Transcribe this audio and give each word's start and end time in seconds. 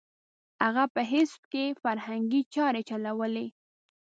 هغه 0.63 0.83
په 0.93 1.01
حزب 1.11 1.41
کې 1.51 1.77
فرهنګي 1.81 2.41
چارې 2.55 2.81
چلولې. 2.89 3.47